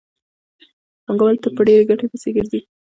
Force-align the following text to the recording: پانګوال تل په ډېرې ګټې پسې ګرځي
پانګوال 1.05 1.35
تل 1.41 1.51
په 1.57 1.61
ډېرې 1.67 1.83
ګټې 1.89 2.05
پسې 2.11 2.29
ګرځي 2.35 2.59